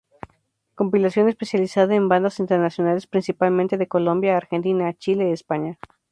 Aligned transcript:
Compilación 0.73 1.29
especializada 1.29 1.93
en 1.93 2.09
bandas 2.09 2.39
internacionales, 2.39 3.05
principalmente 3.05 3.77
de 3.77 3.87
Colombia, 3.87 4.35
Argentina, 4.35 4.91
Chile, 4.95 5.31
España. 5.31 5.77